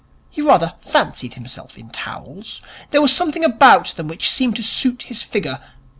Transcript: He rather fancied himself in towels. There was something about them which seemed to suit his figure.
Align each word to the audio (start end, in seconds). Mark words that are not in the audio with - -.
He 0.31 0.41
rather 0.41 0.73
fancied 0.81 1.35
himself 1.35 1.77
in 1.77 1.89
towels. 1.91 2.59
There 2.89 3.03
was 3.03 3.13
something 3.15 3.43
about 3.45 3.89
them 3.89 4.07
which 4.07 4.31
seemed 4.31 4.55
to 4.55 4.63
suit 4.63 5.03
his 5.03 5.21
figure. 5.21 5.59